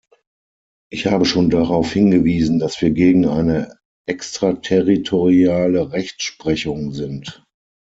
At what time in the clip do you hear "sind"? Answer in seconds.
6.91-7.45